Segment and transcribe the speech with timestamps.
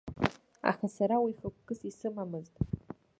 [0.69, 2.53] Аха сара уи хықәкыс исымамызт.